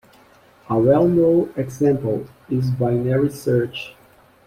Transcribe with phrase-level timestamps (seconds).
[0.67, 3.93] A well-known example is binary search.